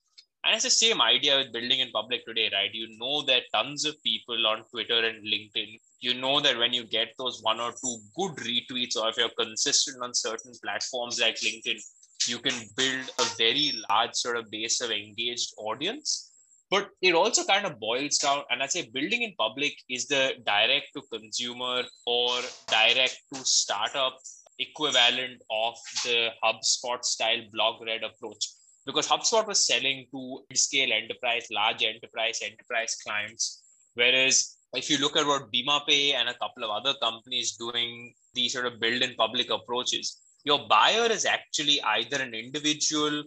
[0.44, 2.74] And it's the same idea with building in public today, right?
[2.74, 5.78] You know that tons of people on Twitter and LinkedIn.
[6.00, 9.30] You know that when you get those one or two good retweets, or if you're
[9.38, 11.80] consistent on certain platforms like LinkedIn,
[12.30, 16.32] you can build a very large sort of base of engaged audience
[16.70, 20.34] but it also kind of boils down and i say building in public is the
[20.46, 22.32] direct to consumer or
[22.68, 24.18] direct to startup
[24.60, 28.50] equivalent of the hubspot style blog read approach.
[28.86, 33.64] Because hubspot was selling to scale enterprise large enterprise enterprise clients.
[33.96, 38.54] Whereas if you look at what BimaPe and a couple of other companies doing these
[38.54, 43.24] sort of build in public approaches your buyer is actually either an individual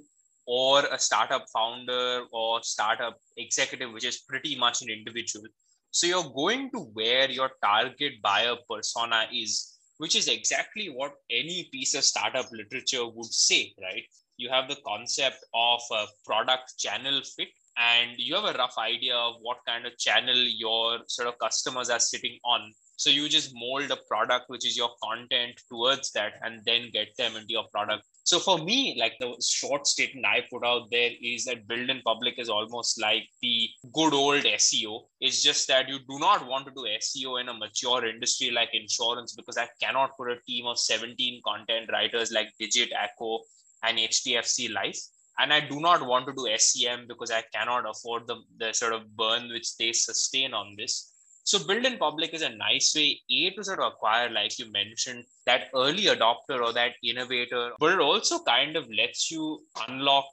[0.46, 5.46] or a startup founder or startup executive, which is pretty much an individual.
[5.90, 9.52] So you're going to where your target buyer persona is,
[9.98, 14.04] which is exactly what any piece of startup literature would say, right?
[14.38, 17.48] You have the concept of a product channel fit.
[17.76, 21.88] and you have a rough idea of what kind of channel your sort of customers
[21.88, 26.34] are sitting on so you just mold a product which is your content towards that
[26.42, 28.04] and then get them into your product.
[28.24, 32.00] So for me like the short statement i put out there is that build in
[32.02, 36.66] public is almost like the good old seo it's just that you do not want
[36.66, 40.66] to do seo in a mature industry like insurance because i cannot put a team
[40.66, 43.40] of 17 content writers like digit Acko
[43.82, 45.00] and hdfc life.
[45.38, 48.92] And I do not want to do SEM because I cannot afford the, the sort
[48.92, 51.10] of burn which they sustain on this.
[51.50, 54.70] So build in public is a nice way, A, to sort of acquire, like you
[54.70, 60.26] mentioned, that early adopter or that innovator, but it also kind of lets you unlock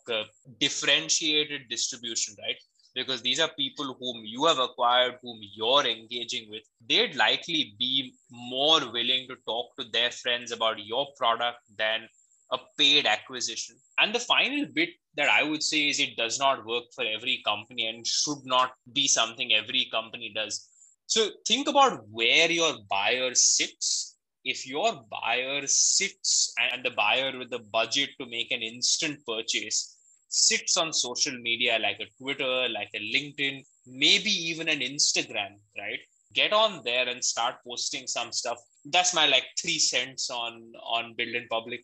[0.59, 2.57] differentiated distribution, right?
[2.93, 6.61] Because these are people whom you have acquired, whom you're engaging with.
[6.87, 12.07] They'd likely be more willing to talk to their friends about your product than
[12.51, 13.75] a paid acquisition.
[13.97, 17.41] And the final bit that I would say is it does not work for every
[17.43, 20.69] company and should not be something every company does.
[21.07, 24.17] So think about where your buyer sits.
[24.43, 29.97] If your buyer sits and the buyer with the budget to make an instant purchase
[30.29, 35.99] sits on social media like a Twitter, like a LinkedIn, maybe even an Instagram, right?
[36.33, 38.57] Get on there and start posting some stuff.
[38.85, 41.83] That's my like three cents on on build in public.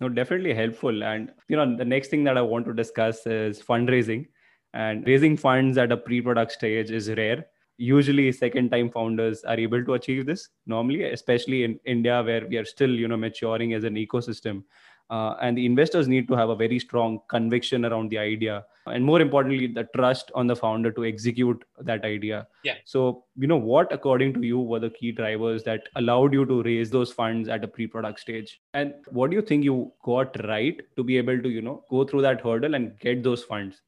[0.00, 1.02] No, definitely helpful.
[1.02, 4.26] And you know, the next thing that I want to discuss is fundraising.
[4.74, 7.46] And raising funds at a pre-product stage is rare.
[7.78, 12.64] Usually, second-time founders are able to achieve this normally, especially in India, where we are
[12.64, 14.64] still, you know, maturing as an ecosystem.
[15.10, 18.62] Uh, and the investors need to have a very strong conviction around the idea
[18.92, 22.46] and more importantly the trust on the founder to execute that idea.
[22.62, 22.74] Yeah.
[22.84, 26.62] So you know what according to you were the key drivers that allowed you to
[26.62, 28.60] raise those funds at a pre-product stage?
[28.74, 32.04] And what do you think you got right to be able to you know go
[32.04, 33.82] through that hurdle and get those funds?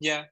[0.00, 0.24] Yeah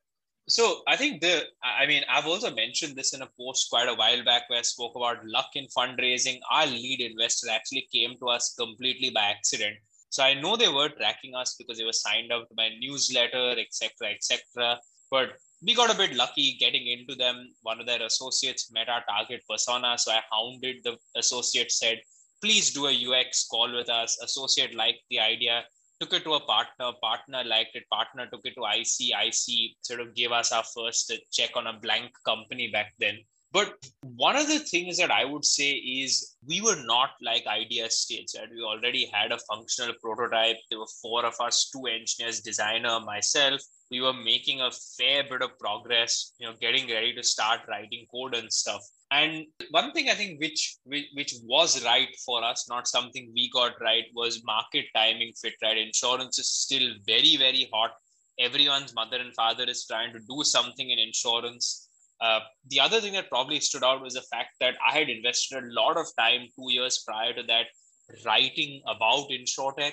[0.47, 3.95] so I think the, I mean, I've also mentioned this in a post quite a
[3.95, 6.39] while back where I spoke about luck in fundraising.
[6.51, 9.77] Our lead investor actually came to us completely by accident.
[10.11, 13.57] So I know they were tracking us because they were signed up to my newsletter,
[13.59, 14.79] etc., etc.
[15.11, 17.49] But we got a bit lucky getting into them.
[17.63, 21.73] One of their associates met our target persona, so I hounded the associate.
[21.73, 22.01] Said,
[22.43, 25.65] "Please do a UX call with us." Associate liked the idea,
[26.05, 26.93] took it to a partner.
[27.03, 27.85] Partner liked it.
[27.91, 29.13] Partner took it to IC.
[29.27, 33.19] IC sort of gave us our first check on a blank company back then.
[33.53, 37.89] But one of the things that I would say is we were not like idea
[37.89, 38.49] stage, right?
[38.51, 40.57] We already had a functional prototype.
[40.69, 43.61] There were four of us, two engineers, designer, myself.
[43.93, 48.07] We were making a fair bit of progress, you know, getting ready to start writing
[48.11, 48.83] code and stuff.
[49.17, 53.81] And one thing I think which, which was right for us, not something we got
[53.81, 55.55] right, was market timing fit.
[55.63, 57.93] Right, insurance is still very very hot.
[58.41, 61.89] Everyone's mother and father is trying to do something in insurance
[62.21, 65.63] uh, the other thing that probably stood out was the fact that I had invested
[65.63, 67.67] a lot of time two years prior to that
[68.25, 69.93] writing about InsurTech.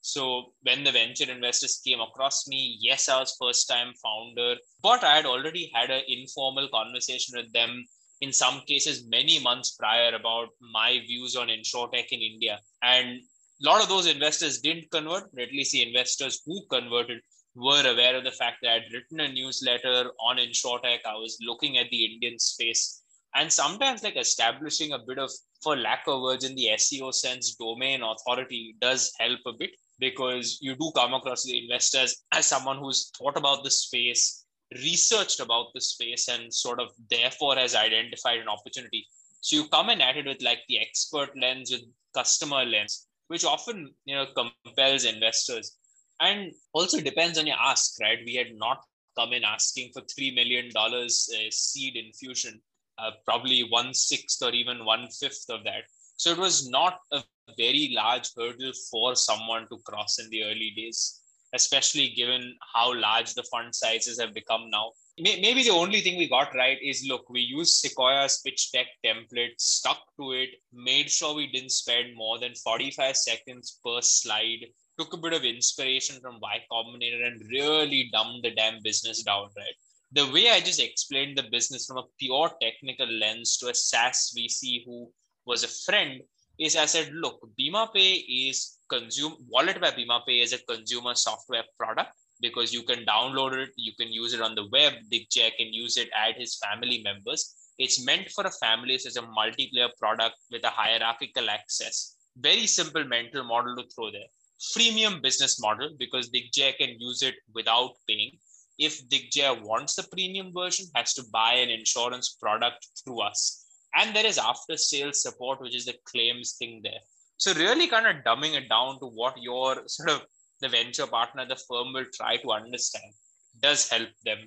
[0.00, 5.04] So when the venture investors came across me, yes, I was first time founder, but
[5.04, 7.84] I had already had an informal conversation with them
[8.22, 12.58] in some cases many months prior about my views on InsurTech in India.
[12.82, 17.20] And a lot of those investors didn't convert, but at least the investors who converted
[17.54, 21.00] were aware of the fact that I'd written a newsletter on InsurTech.
[21.04, 23.02] I was looking at the Indian space
[23.34, 25.30] and sometimes like establishing a bit of,
[25.62, 30.58] for lack of words in the SEO sense, domain authority does help a bit because
[30.60, 34.41] you do come across the investors as someone who's thought about the space,
[34.76, 39.06] researched about the space, and sort of therefore has identified an opportunity.
[39.40, 41.82] So you come in at it with like the expert lens, with
[42.14, 45.78] customer lens, which often you know compels investors.
[46.20, 48.18] And also depends on your ask right?
[48.24, 48.84] We had not
[49.18, 52.60] come in asking for $3 million uh, seed infusion
[52.98, 55.84] uh, probably one sixth or even one fifth of that.
[56.16, 57.22] So it was not a
[57.56, 61.21] very large hurdle for someone to cross in the early days
[61.54, 66.28] especially given how large the fund sizes have become now maybe the only thing we
[66.28, 71.34] got right is look we used sequoia's pitch deck template stuck to it made sure
[71.34, 74.64] we didn't spend more than 45 seconds per slide
[74.98, 79.48] took a bit of inspiration from Y Combinator and really dumbed the damn business down,
[79.56, 79.74] right?
[80.12, 84.34] The way I just explained the business from a pure technical lens to a SaaS
[84.36, 85.10] VC who
[85.46, 86.20] was a friend
[86.58, 92.12] is I said, look, BimaPe is consume wallet by BimaPe is a consumer software product
[92.40, 94.94] because you can download it, you can use it on the web.
[95.12, 97.54] Digjay can use it, add his family members.
[97.78, 102.16] It's meant for a family as a multiplayer product with a hierarchical access.
[102.36, 104.30] Very simple mental model to throw there
[104.62, 108.38] freemium business model because Digjay can use it without paying.
[108.78, 113.66] if Digjay wants the premium version, has to buy an insurance product through us.
[113.94, 117.02] And there is after sales support, which is the claims thing there.
[117.42, 120.20] So really kind of dumbing it down to what your sort of
[120.60, 123.12] the venture partner, the firm will try to understand
[123.60, 124.38] does help them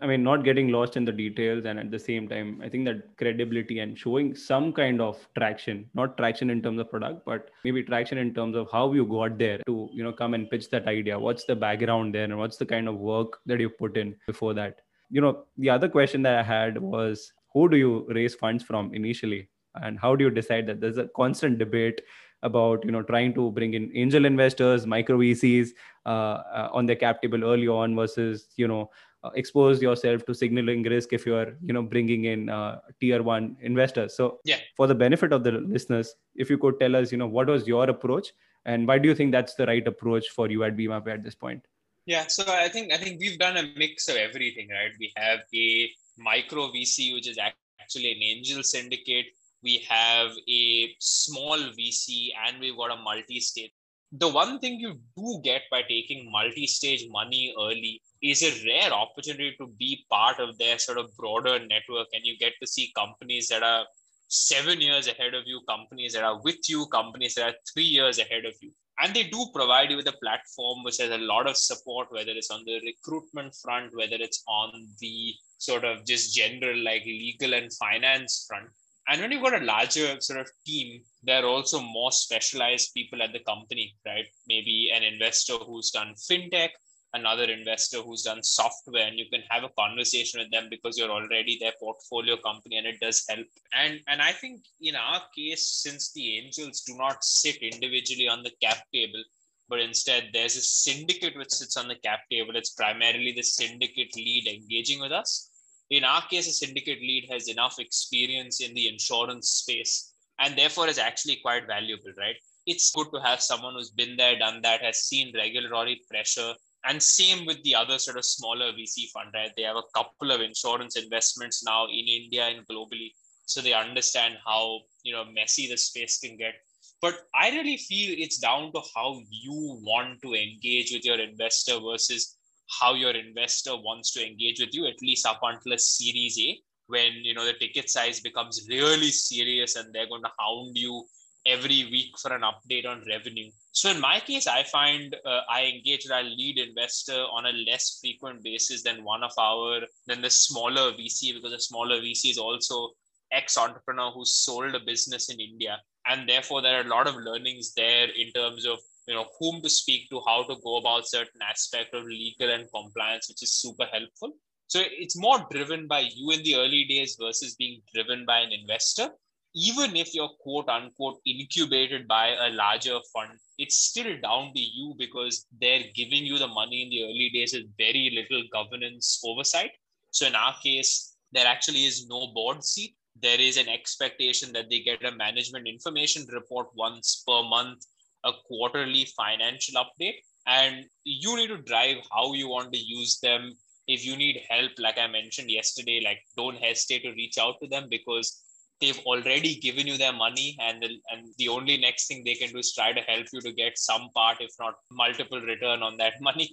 [0.00, 2.86] I mean, not getting lost in the details, and at the same time, I think
[2.86, 7.50] that credibility and showing some kind of traction, not traction in terms of product, but
[7.64, 10.70] maybe traction in terms of how you got there to, you know, come and pitch
[10.70, 11.16] that idea.
[11.16, 14.54] What's the background there, and what's the kind of work that you put in before
[14.54, 14.80] that?
[15.10, 18.92] You know, the other question that I had was, who do you raise funds from
[18.92, 20.80] initially, and how do you decide that?
[20.80, 22.00] There's a constant debate
[22.42, 25.70] about you know trying to bring in angel investors micro vcs
[26.06, 28.90] uh, uh, on their cap table early on versus you know
[29.24, 33.22] uh, expose yourself to signaling risk if you are you know bringing in uh, tier
[33.22, 34.16] one investors.
[34.16, 34.56] So yeah.
[34.76, 37.66] for the benefit of the listeners if you could tell us you know what was
[37.66, 38.32] your approach
[38.64, 41.34] and why do you think that's the right approach for you at BimaPe at this
[41.34, 41.64] point?
[42.04, 44.90] Yeah so i think i think we've done a mix of everything right?
[44.98, 49.26] We have a micro vc which is actually an angel syndicate
[49.62, 53.70] we have a small vc and we've got a multi-stage.
[54.12, 59.54] The one thing you do get by taking multi-stage money early is a rare opportunity
[59.58, 63.48] to be part of their sort of broader network and you get to see companies
[63.48, 63.86] that are
[64.28, 68.18] seven years ahead of you companies that are with you companies that are three years
[68.18, 68.70] ahead of you.
[68.98, 72.32] And they do provide you with a platform which has a lot of support whether
[72.32, 77.54] it's on the recruitment front whether it's on the sort of just general like legal
[77.54, 78.68] and finance front
[79.08, 83.22] and when you've got a larger sort of team, there are also more specialized people
[83.22, 84.26] at the company, right?
[84.48, 86.70] Maybe an investor who's done fintech,
[87.14, 91.10] another investor who's done software, and you can have a conversation with them because you're
[91.10, 93.46] already their portfolio company, and it does help.
[93.74, 98.42] And and I think in our case, since the angels do not sit individually on
[98.42, 99.22] the cap table,
[99.68, 102.54] but instead there's a syndicate which sits on the cap table.
[102.54, 105.51] It's primarily the syndicate lead engaging with us
[105.92, 110.88] in our case, a syndicate lead has enough experience in the insurance space and therefore
[110.88, 112.36] is actually quite valuable, right?
[112.66, 116.54] It's good to have someone who's been there, done that, has seen regulatory pressure.
[116.86, 119.52] And same with the other sort of smaller VC fund, right?
[119.54, 123.10] They have a couple of insurance investments now in India and globally.
[123.44, 126.54] So they understand how, you know, messy the space can get.
[127.02, 131.78] But I really feel it's down to how you want to engage with your investor
[131.80, 132.38] versus
[132.80, 136.58] how your investor wants to engage with you, at least up until a series A,
[136.86, 141.04] when you know the ticket size becomes really serious and they're going to hound you
[141.44, 143.50] every week for an update on revenue.
[143.72, 147.98] So in my case, I find uh, I engage our lead investor on a less
[148.00, 152.38] frequent basis than one of our than the smaller VC because the smaller VC is
[152.38, 152.90] also
[153.32, 157.16] ex entrepreneur who sold a business in India, and therefore there are a lot of
[157.16, 161.08] learnings there in terms of you know whom to speak to how to go about
[161.08, 164.32] certain aspect of legal and compliance which is super helpful.
[164.68, 168.52] So it's more driven by you in the early days versus being driven by an
[168.52, 169.10] investor.
[169.54, 174.94] Even if you're quote unquote incubated by a larger fund it's still down to you
[174.98, 179.72] because they're giving you the money in the early days with very little governance oversight.
[180.10, 182.94] So in our case there actually is no board seat.
[183.20, 187.84] There is an expectation that they get a management information report once per month
[188.24, 190.16] a quarterly financial update
[190.46, 193.52] and you need to drive how you want to use them.
[193.88, 197.68] If you need help like i mentioned yesterday like don't hesitate to reach out to
[197.68, 198.42] them because
[198.80, 202.50] they've already given you their money and the, and the only next thing they can
[202.52, 205.96] do is try to help you to get some part if not multiple return on
[205.96, 206.48] that money.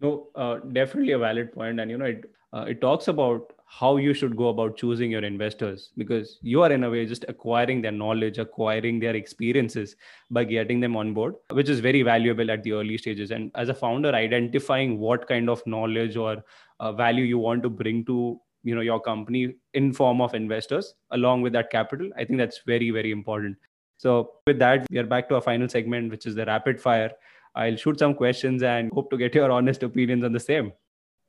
[0.00, 3.96] No uh, definitely a valid point and you know it uh, it talks about how
[3.98, 7.80] you should go about choosing your investors because you are in a way just acquiring
[7.80, 9.94] their knowledge acquiring their experiences
[10.28, 13.30] by getting them on board which is very valuable at the early stages.
[13.30, 16.42] And as a founder identifying what kind of knowledge or
[16.80, 20.94] uh, value you want to bring to you know your company in form of investors
[21.12, 23.56] along with that capital i think that's very very important.
[23.98, 27.12] So with that we are back to our final segment which is the rapid fire.
[27.54, 30.72] I'll shoot some questions and hope to get your honest opinions on the same.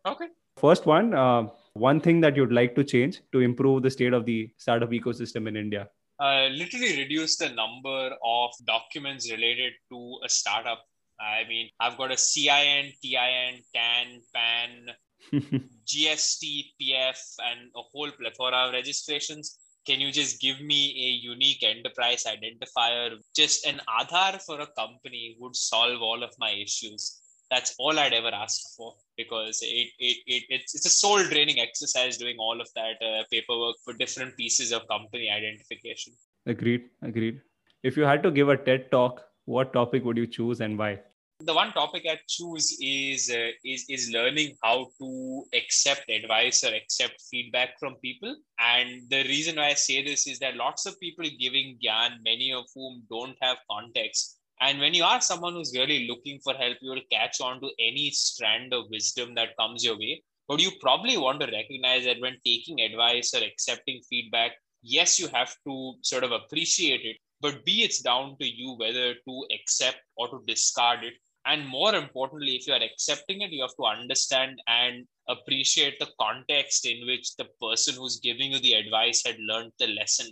[0.06, 0.28] Okay.
[0.58, 4.26] First one, uh, one thing that you'd like to change to improve the state of
[4.26, 5.88] the startup ecosystem in India?
[6.20, 10.84] Uh, literally reduce the number of documents related to a startup.
[11.20, 15.42] I mean, I've got a CIN, TIN, TAN, PAN,
[15.88, 19.58] GST, PF, and a whole plethora of registrations.
[19.88, 23.18] Can you just give me a unique enterprise identifier?
[23.36, 28.14] Just an Aadhaar for a company would solve all of my issues that's all I'd
[28.14, 32.60] ever ask for because it, it, it it's, it's a soul draining exercise doing all
[32.60, 36.14] of that uh, paperwork for different pieces of company identification.
[36.47, 36.89] Agreed.
[37.04, 37.41] Agreed.
[37.84, 40.99] If you had to give a TED talk, what topic would you choose and why?
[41.45, 46.74] the one topic I choose is uh, is is learning how to accept advice or
[46.74, 48.36] accept feedback from people.
[48.60, 52.54] And the reason why I say this is that lots of people giving gyan, many
[52.54, 54.39] of whom don't have context.
[54.62, 57.70] And when you are someone who's really looking for help, you will catch on to
[57.80, 60.24] any strand of wisdom that comes your way.
[60.47, 64.51] But you probably want to recognize that when taking advice or accepting feedback,
[64.84, 69.16] yes, you have to sort of appreciate it, but B, it's down to you whether
[69.16, 71.14] to accept or to discard it
[71.45, 76.09] and more importantly if you are accepting it you have to understand and appreciate the
[76.20, 80.28] context in which the person who's giving you the advice had learned the lesson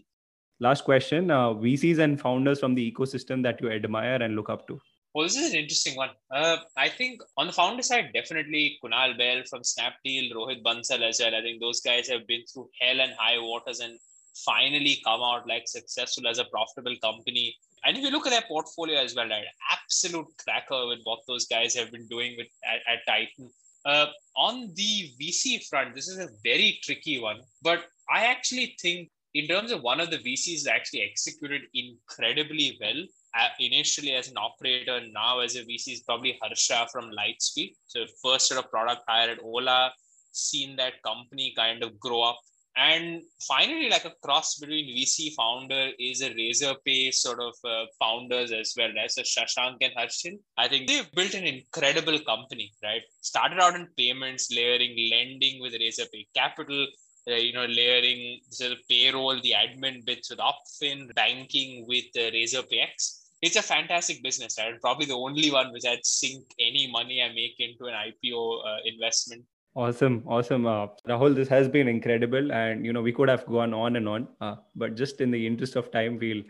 [0.59, 4.67] last question uh, vcs and founders from the ecosystem that you admire and look up
[4.67, 4.79] to
[5.15, 6.11] well, this is an interesting one.
[6.29, 11.19] Uh, I think on the founder side, definitely Kunal Bahl from Snapdeal, Rohit Bansal as
[11.19, 11.33] well.
[11.33, 13.97] I think those guys have been through hell and high waters and
[14.45, 17.55] finally come out like successful as a profitable company
[17.85, 21.45] and if you look at their portfolio as well, right, absolute cracker with what those
[21.45, 23.49] guys have been doing with at, at Titan.
[23.85, 29.09] Uh, on the VC front, this is a very tricky one, but I actually think
[29.33, 33.03] in terms of one of the VCs that actually executed incredibly well
[33.35, 37.73] uh, initially as an operator, now as a VC is probably Harsha from Lightspeed.
[37.85, 39.91] So first sort of product hire at Ola,
[40.31, 42.39] seen that company kind of grow up
[42.79, 47.85] and finally, like a cross between VC founder is a razor Razorpay sort of uh,
[47.99, 49.11] founders as well, right?
[49.11, 53.01] So Shashank and Harshil, I think they've built an incredible company, right?
[53.21, 56.87] Started out in payments, layering lending with razor Razorpay Capital,
[57.29, 62.83] uh, you know, layering the payroll, the admin bits with Opfin, banking with uh, Razorpay
[62.83, 63.31] X.
[63.41, 64.79] It's a fantastic business, right?
[64.81, 68.77] Probably the only one which I'd sink any money I make into an IPO uh,
[68.85, 71.35] investment Awesome, awesome, uh, Rahul.
[71.35, 74.55] This has been incredible, and you know we could have gone on and on, uh,
[74.75, 76.41] but just in the interest of time, we'll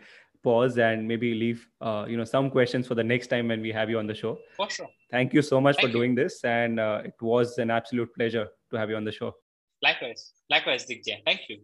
[0.42, 3.70] pause and maybe leave uh, you know some questions for the next time when we
[3.72, 4.38] have you on the show.
[4.56, 4.88] For sure.
[5.10, 5.98] Thank you so much Thank for you.
[5.98, 9.34] doing this, and uh, it was an absolute pleasure to have you on the show.
[9.82, 11.22] Likewise, likewise, Digjay.
[11.24, 11.58] Thank you.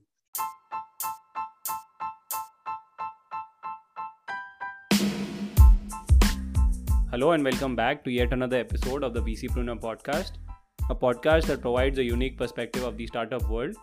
[7.10, 10.32] Hello and welcome back to yet another episode of the VCpreneur podcast
[10.88, 13.74] a podcast that provides a unique perspective of the startup world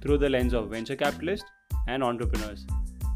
[0.00, 1.44] through the lens of venture capitalists
[1.86, 2.66] and entrepreneurs.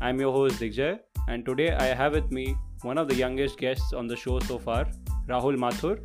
[0.03, 3.95] I'm your host Digjay, and today I have with me one of the youngest guests
[3.95, 4.87] on the show so far,
[5.27, 6.01] Rahul Mathur,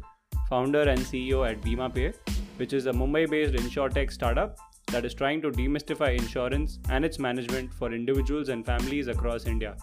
[0.49, 2.13] founder and CEO at BimaPe,
[2.57, 4.57] which is a Mumbai based insurtech startup
[4.91, 9.75] that is trying to demystify insurance and its management for individuals and families across India.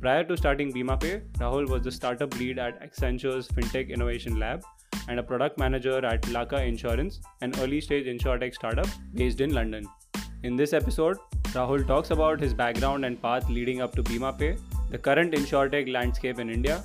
[0.00, 4.62] Prior to starting BimaPe, Rahul was the startup lead at Accenture's FinTech Innovation Lab
[5.08, 9.86] and a product manager at Laka Insurance, an early stage insurtech startup based in London.
[10.42, 11.16] In this episode,
[11.54, 14.60] Rahul talks about his background and path leading up to BimaPe,
[14.90, 16.84] the current insurtech landscape in India,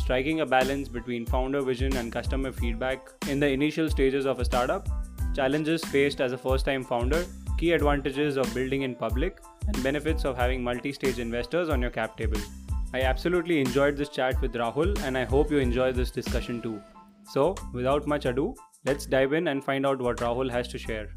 [0.00, 4.44] striking a balance between founder vision and customer feedback in the initial stages of a
[4.44, 4.88] startup,
[5.34, 7.24] challenges faced as a first time founder,
[7.58, 11.90] key advantages of building in public, and benefits of having multi stage investors on your
[11.90, 12.40] cap table.
[12.92, 16.80] I absolutely enjoyed this chat with Rahul, and I hope you enjoy this discussion too.
[17.24, 21.10] So, without much ado, let's dive in and find out what Rahul has to share.